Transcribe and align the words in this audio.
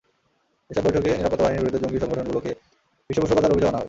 এসব 0.69 0.83
বৈঠকে 0.85 1.09
নিরাপত্তা 1.11 1.43
বাহিনীর 1.43 1.61
বিরুদ্ধে 1.61 1.81
জঙ্গি 1.83 1.99
সংগঠনগুলোকে 2.03 2.51
পৃষ্ঠপোষকতার 3.09 3.53
অভিযোগ 3.53 3.69
আনা 3.69 3.71
হয়। 3.71 3.79